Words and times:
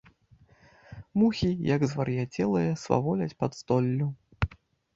Мухі, 1.23 1.49
як 1.75 1.81
звар'яцелыя, 1.93 2.71
сваволяць 2.87 3.37
пад 3.45 3.51
столлю. 3.61 4.13